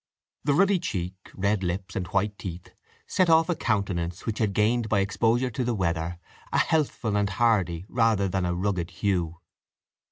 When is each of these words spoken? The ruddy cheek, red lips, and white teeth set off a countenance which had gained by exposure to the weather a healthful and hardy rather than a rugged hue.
The 0.45 0.55
ruddy 0.55 0.79
cheek, 0.79 1.13
red 1.35 1.61
lips, 1.61 1.95
and 1.95 2.07
white 2.07 2.35
teeth 2.39 2.73
set 3.05 3.29
off 3.29 3.49
a 3.49 3.55
countenance 3.55 4.25
which 4.25 4.39
had 4.39 4.53
gained 4.53 4.89
by 4.89 4.99
exposure 4.99 5.51
to 5.51 5.63
the 5.63 5.75
weather 5.75 6.17
a 6.51 6.57
healthful 6.57 7.15
and 7.15 7.29
hardy 7.29 7.85
rather 7.87 8.27
than 8.27 8.43
a 8.45 8.55
rugged 8.55 8.89
hue. 8.89 9.39